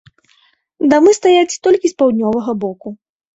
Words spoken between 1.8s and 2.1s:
з